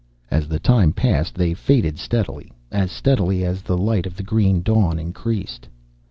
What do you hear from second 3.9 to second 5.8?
of the green dawn increased.